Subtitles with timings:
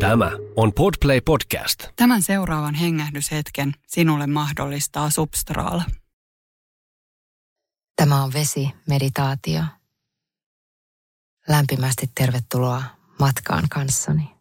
[0.00, 1.84] Tämä on Podplay Podcast.
[1.96, 5.80] Tämän seuraavan hengähdyshetken sinulle mahdollistaa Substraal.
[7.96, 9.62] Tämä on vesi meditaatio.
[11.48, 12.82] Lämpimästi tervetuloa
[13.20, 14.36] matkaan kanssani.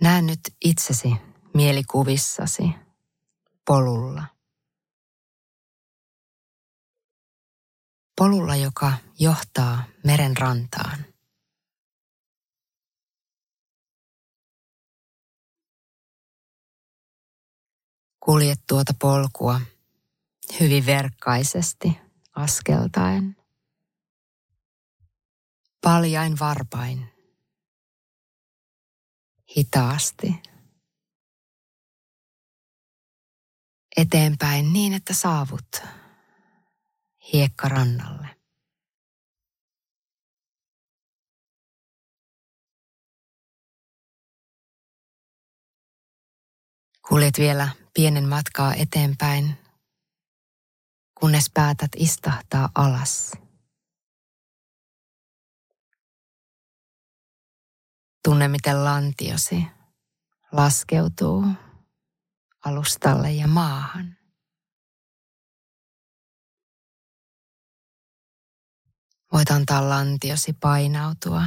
[0.00, 1.12] Näe nyt itsesi
[1.54, 2.70] mielikuvissasi
[3.66, 4.35] polulla.
[8.16, 11.04] Polulla, joka johtaa meren rantaan.
[18.20, 19.60] Kuljet tuota polkua
[20.60, 21.98] hyvin verkkaisesti
[22.34, 23.36] askeltaen.
[25.80, 27.08] Paljain varpain.
[29.56, 30.42] Hitaasti.
[33.96, 35.66] Eteenpäin niin, että saavut
[37.32, 38.36] hiekkarannalle.
[47.08, 49.58] Kuljet vielä pienen matkaa eteenpäin,
[51.20, 53.32] kunnes päätät istahtaa alas.
[58.24, 59.66] Tunne, miten lantiosi
[60.52, 61.44] laskeutuu
[62.64, 64.16] alustalle ja maahan.
[69.32, 71.42] Voit antaa lantiosi painautua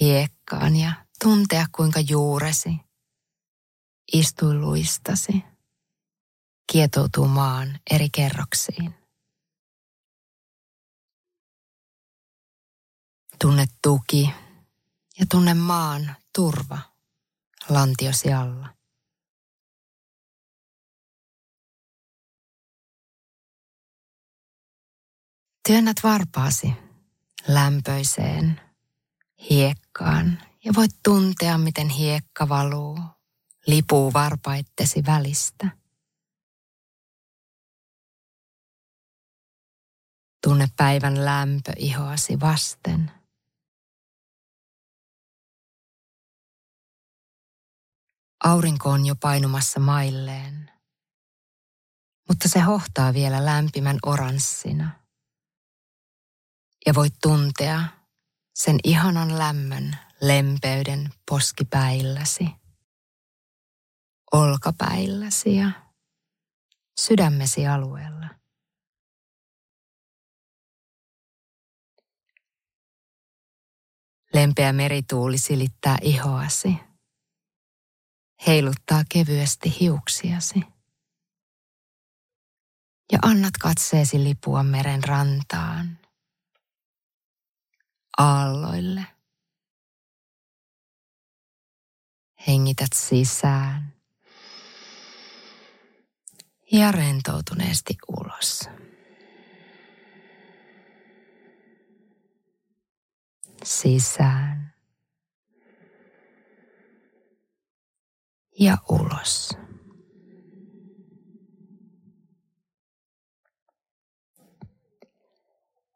[0.00, 2.70] hiekkaan ja tuntea, kuinka juuresi
[4.12, 5.44] istuiluistasi
[6.72, 8.94] kietoutuu maan eri kerroksiin.
[13.40, 14.30] Tunne tuki
[15.18, 16.78] ja tunne maan turva
[17.68, 18.74] lantiosi alla.
[25.68, 26.72] Työnnät varpaasi
[27.48, 28.60] lämpöiseen
[29.50, 32.98] hiekkaan ja voit tuntea, miten hiekka valuu
[33.66, 35.70] lipuu varpaittesi välistä.
[40.42, 43.10] Tunne päivän lämpö ihoasi vasten.
[48.44, 50.70] Aurinko on jo painumassa mailleen,
[52.28, 55.03] mutta se hohtaa vielä lämpimän oranssina.
[56.86, 57.80] Ja voit tuntea
[58.54, 62.64] sen ihanan lämmön lempeyden poskipäilläsi
[64.34, 65.70] olkapäilläsi ja
[67.00, 68.28] sydämesi alueella.
[74.32, 76.76] Lempeä merituuli silittää ihoasi,
[78.46, 80.60] heiluttaa kevyesti hiuksiasi.
[83.12, 85.98] Ja annat katseesi lipua meren rantaan,
[88.18, 89.06] aalloille.
[92.46, 93.94] Hengität sisään
[96.72, 98.68] ja rentoutuneesti ulos.
[103.64, 104.74] Sisään
[108.60, 109.50] ja ulos.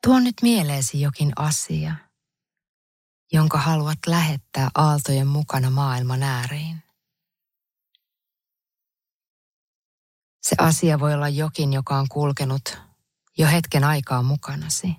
[0.06, 2.08] Tuo nyt mieleesi jokin asia,
[3.33, 6.83] jonka haluat lähettää aaltojen mukana maailman ääriin.
[10.43, 12.78] Se asia voi olla jokin, joka on kulkenut
[13.38, 14.97] jo hetken aikaa mukanasi,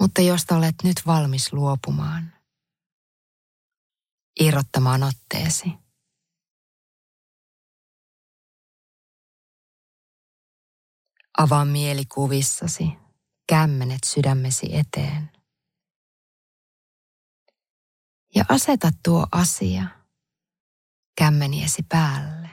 [0.00, 2.32] mutta josta olet nyt valmis luopumaan,
[4.40, 5.72] irrottamaan otteesi.
[11.38, 12.84] Avaa mielikuvissasi
[13.48, 15.39] kämmenet sydämesi eteen.
[18.34, 19.84] Ja aseta tuo asia
[21.18, 22.50] kämmeniesi päälle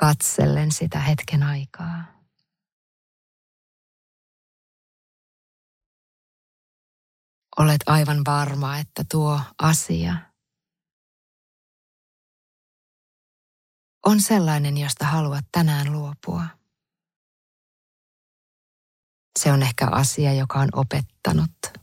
[0.00, 2.20] katsellen sitä hetken aikaa.
[7.58, 10.14] Olet aivan varma, että tuo asia
[14.06, 16.46] on sellainen, josta haluat tänään luopua.
[19.38, 21.79] Se on ehkä asia, joka on opettanut,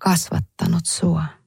[0.00, 1.40] kasvattanut sua.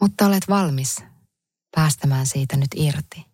[0.00, 0.96] mutta olet valmis
[1.76, 3.26] päästämään siitä nyt irti.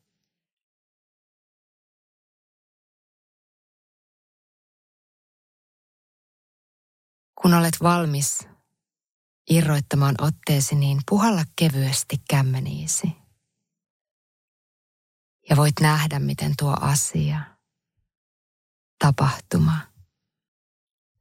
[7.43, 8.49] Kun olet valmis
[9.51, 13.07] irroittamaan otteesi, niin puhalla kevyesti kämmeniisi.
[15.51, 17.57] Ja voit nähdä, miten tuo asia,
[18.99, 19.94] tapahtuma,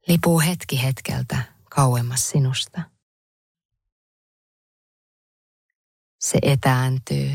[0.08, 2.82] lipuu hetki hetkeltä kauemmas sinusta.
[6.20, 7.30] Se etääntyy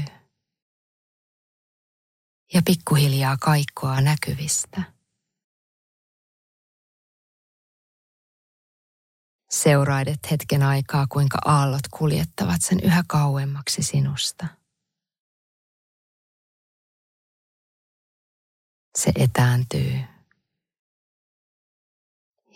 [2.53, 4.83] ja pikkuhiljaa kaikkoa näkyvistä.
[9.49, 14.47] Seuraidet hetken aikaa, kuinka aallot kuljettavat sen yhä kauemmaksi sinusta.
[18.97, 20.18] Se etääntyy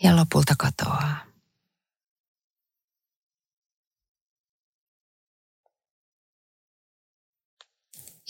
[0.04, 1.24] ja lopulta katoaa.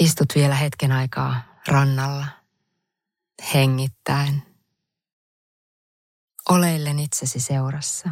[0.00, 2.26] Istut vielä hetken aikaa rannalla,
[3.55, 4.43] hengittäen,
[6.50, 8.11] oleillen itsesi seurassa.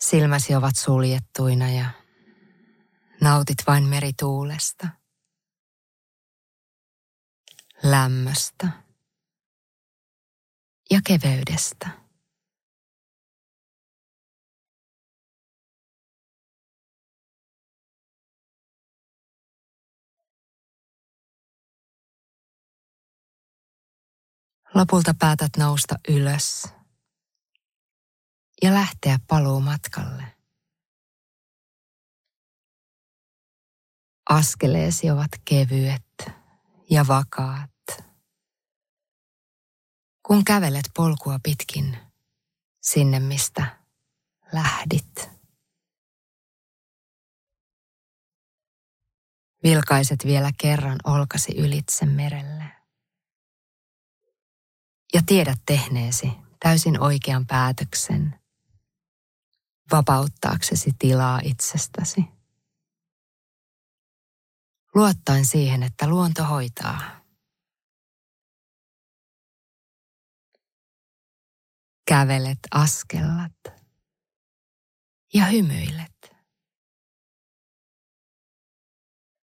[0.00, 1.90] Silmäsi ovat suljettuina ja
[3.20, 4.88] nautit vain merituulesta,
[7.84, 8.68] lämmöstä
[10.90, 11.90] ja keveydestä.
[24.74, 26.68] Lopulta päätät nousta ylös
[28.62, 30.24] ja lähteä paluumatkalle.
[34.30, 36.30] Askeleesi ovat kevyet
[36.90, 37.73] ja vakaat.
[40.34, 41.98] Kun kävelet polkua pitkin
[42.82, 43.78] sinne, mistä
[44.52, 45.30] lähdit.
[49.62, 52.64] Vilkaiset vielä kerran olkasi ylitse merelle.
[55.14, 58.40] Ja tiedät tehneesi täysin oikean päätöksen
[59.92, 62.24] vapauttaaksesi tilaa itsestäsi.
[64.94, 67.23] Luottaen siihen, että luonto hoitaa.
[72.14, 73.82] Kävelet, askellat
[75.34, 76.34] ja hymyilet.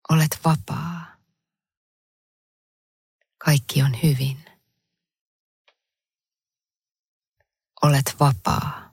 [0.09, 1.15] Olet vapaa.
[3.37, 4.45] Kaikki on hyvin.
[7.83, 8.86] Olet vapaa.